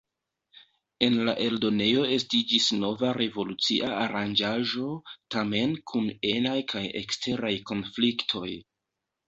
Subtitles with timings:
[1.07, 4.87] En la eldonejo estiĝis nova revolucia aranĝaĵo,
[5.37, 8.51] tamen kun enaj kaj eksteraj konfliktoj.